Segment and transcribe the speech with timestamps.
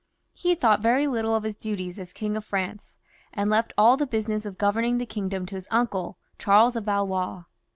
[0.35, 2.97] Bfe thought very little of his duties as King of France,
[3.31, 7.43] and left all the business of governing the kingdom to his uncle, Charles of Valois.